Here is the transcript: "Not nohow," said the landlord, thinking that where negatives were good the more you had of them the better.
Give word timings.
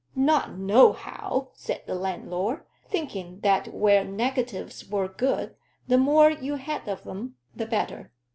"Not 0.15 0.57
nohow," 0.57 1.49
said 1.53 1.83
the 1.85 1.93
landlord, 1.93 2.63
thinking 2.87 3.39
that 3.41 3.71
where 3.71 4.03
negatives 4.03 4.89
were 4.89 5.07
good 5.07 5.53
the 5.87 5.99
more 5.99 6.31
you 6.31 6.55
had 6.55 6.87
of 6.89 7.03
them 7.03 7.35
the 7.55 7.67
better. 7.67 8.11